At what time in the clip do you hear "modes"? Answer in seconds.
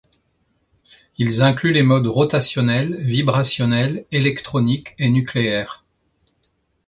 1.83-2.07